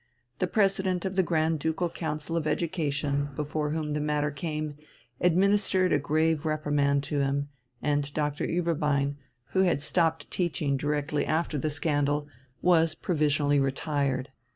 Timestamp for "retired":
13.59-14.31